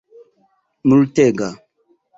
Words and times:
multega 0.87 1.49